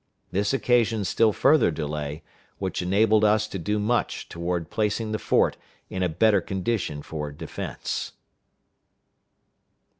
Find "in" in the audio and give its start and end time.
5.91-6.01